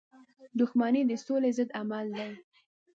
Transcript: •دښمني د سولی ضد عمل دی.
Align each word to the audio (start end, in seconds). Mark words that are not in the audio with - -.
•دښمني 0.59 1.01
د 1.07 1.11
سولی 1.25 1.51
ضد 1.57 1.69
عمل 1.79 2.05
دی. 2.17 2.31